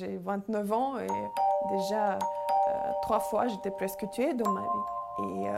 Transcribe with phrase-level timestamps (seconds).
[0.00, 1.06] j'ai 29 ans et
[1.70, 2.18] déjà
[3.02, 5.44] trois fois j'étais presque tuée dans ma vie.
[5.44, 5.48] Et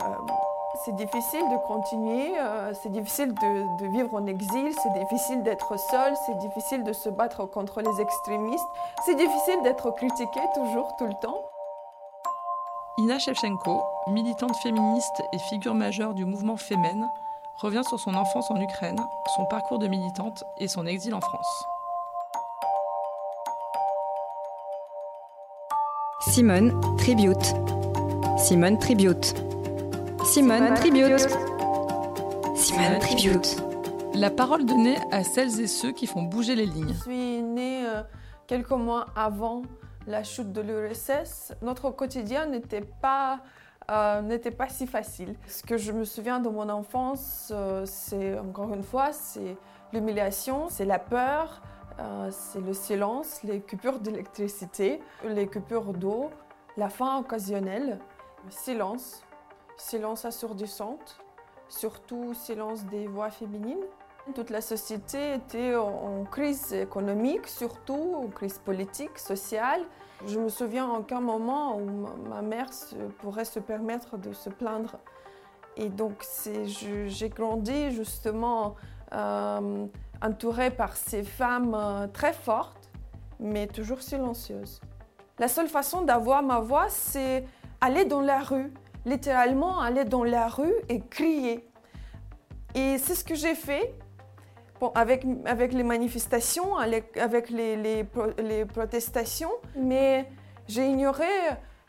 [0.83, 6.13] c'est difficile de continuer, euh, c'est difficile de, vivre en exil, c'est difficile d'être seul,
[6.25, 8.67] c'est difficile de se battre contre les extrémistes,
[9.05, 11.37] c'est difficile d'être critiqué toujours, tout le temps.
[12.97, 17.07] Ina Shevchenko, militante féministe et figure majeure du mouvement Femen,
[17.57, 18.99] revient sur son enfance en Ukraine,
[19.35, 21.65] son parcours de militante et son exil en France.
[26.19, 27.53] Simone Tribute.
[28.37, 29.33] Simone Tribute.
[30.23, 31.27] Simone Tribute.
[32.55, 33.57] Simone Tribute.
[34.13, 36.93] La parole donnée à celles et ceux qui font bouger les lignes.
[36.93, 38.03] Je suis née euh,
[38.47, 39.63] quelques mois avant
[40.07, 41.53] la chute de l'URSS.
[41.61, 43.39] Notre quotidien n'était pas,
[43.91, 45.35] euh, n'était pas si facile.
[45.47, 49.57] Ce que je me souviens de mon enfance, euh, c'est encore une fois, c'est
[49.91, 51.61] l'humiliation, c'est la peur,
[52.31, 56.29] c'est le silence, les coupures d'électricité, les coupures d'eau,
[56.77, 57.99] la faim occasionnelle,
[58.45, 59.23] le silence,
[59.77, 61.19] silence assourdissante,
[61.67, 63.83] surtout silence des voix féminines.
[64.35, 69.81] Toute la société était en crise économique, surtout en crise politique, sociale.
[70.25, 72.69] Je me souviens en aucun moment où ma mère
[73.19, 74.97] pourrait se permettre de se plaindre.
[75.75, 76.23] Et donc
[76.65, 78.75] j'ai grandi justement
[79.13, 79.85] euh,
[80.21, 82.89] entourée par ces femmes euh, très fortes,
[83.39, 84.81] mais toujours silencieuses.
[85.39, 87.45] La seule façon d'avoir ma voix, c'est
[87.81, 88.71] aller dans la rue,
[89.05, 91.67] littéralement aller dans la rue et crier.
[92.75, 93.95] Et c'est ce que j'ai fait
[94.95, 100.29] avec, avec les manifestations, avec les, protestations, mais
[100.67, 101.27] j'ai ignoré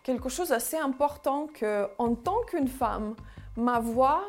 [0.03, 3.15] quelque chose d'assez important que, en tant qu'une femme,
[3.57, 4.25] ma voix,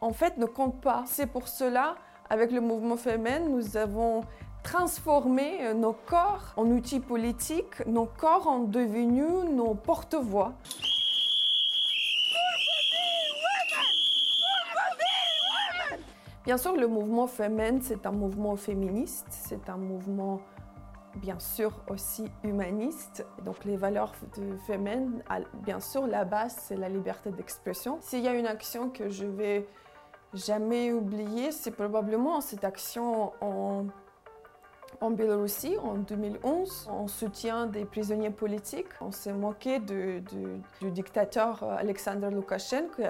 [0.00, 1.04] en fait, ne compte pas.
[1.06, 1.96] C'est pour cela,
[2.30, 4.22] avec le mouvement féminin, nous avons
[4.62, 10.52] transformé nos corps en outils politiques, nos corps ont devenu nos porte-voix.
[16.44, 20.40] Bien sûr, le mouvement féminin, c'est un mouvement féministe, c'est un mouvement
[21.16, 23.26] bien sûr aussi humaniste.
[23.44, 25.22] Donc les valeurs de féminines,
[25.64, 27.98] bien sûr, la base, c'est la liberté d'expression.
[28.00, 29.66] S'il y a une action que je vais
[30.34, 33.86] jamais oublier, c'est probablement cette action en,
[35.00, 38.88] en Biélorussie en 2011, en soutien des prisonniers politiques.
[39.00, 40.22] On s'est moqué de,
[40.80, 43.02] du dictateur Alexander Loukachenko.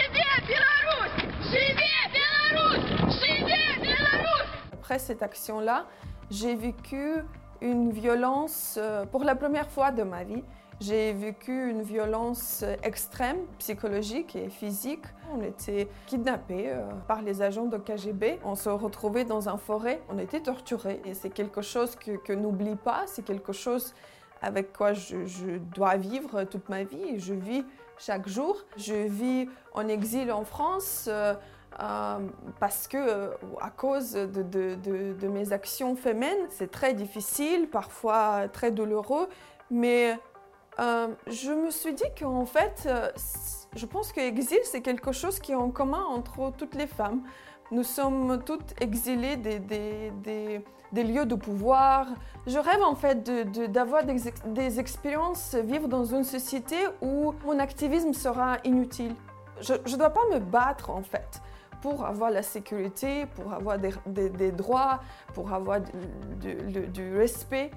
[4.72, 5.86] Après cette action-là,
[6.30, 7.22] j'ai vécu
[7.60, 10.44] une violence, euh, pour la première fois de ma vie,
[10.80, 15.04] j'ai vécu une violence extrême, psychologique et physique.
[15.34, 18.38] On était kidnappés euh, par les agents de KGB.
[18.44, 20.00] On se retrouvait dans un forêt.
[20.08, 21.00] On était torturés.
[21.04, 23.02] Et c'est quelque chose que, que n'oublie pas.
[23.06, 23.94] C'est quelque chose
[24.42, 27.18] avec quoi je, dois vivre toute ma vie.
[27.18, 27.64] Je vis
[27.98, 28.56] chaque jour.
[28.76, 31.06] Je vis en exil en France.
[31.08, 31.34] Euh,
[31.80, 32.18] euh,
[32.58, 33.28] parce que euh,
[33.60, 39.28] à cause de, mes actions féminines, c'est très difficile, parfois très douloureux,
[39.70, 40.18] mais
[40.80, 42.88] euh, je me suis dit qu'en fait,
[43.74, 47.22] je pense que l'exil, c'est quelque chose qui est en commun entre toutes les femmes.
[47.70, 50.62] Nous sommes toutes exilées des,
[50.92, 52.06] lieux de pouvoir.
[52.46, 53.22] Je rêve en fait
[53.70, 54.16] d'avoir des,
[54.46, 59.14] des expériences, vivre dans une société où mon activisme sera inutile.
[59.60, 61.42] Je ne dois pas me battre en fait
[61.80, 65.00] pour avoir la sécurité, pour avoir des, droits,
[65.34, 67.70] pour avoir du, respect.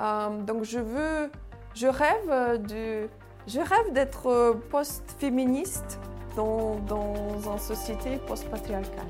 [0.00, 1.30] Euh, donc je veux,
[1.74, 3.08] je rêve de,
[3.46, 5.98] je rêve d'être post-féministe
[6.36, 7.14] dans, dans
[7.52, 9.06] une société post-patriarcale.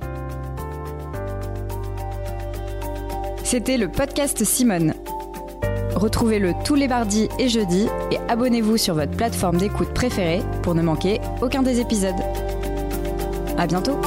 [3.45, 4.95] C'était le podcast Simone.
[5.95, 10.83] Retrouvez-le tous les mardis et jeudis et abonnez-vous sur votre plateforme d'écoute préférée pour ne
[10.83, 12.15] manquer aucun des épisodes.
[13.59, 14.01] À bientôt!